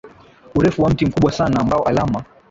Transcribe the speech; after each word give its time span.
urefu 0.55 0.83
wa 0.83 0.89
mti 0.89 1.05
mkubwa 1.05 1.31
sana 1.31 1.59
ambao 1.59 1.83
alama 1.83 2.23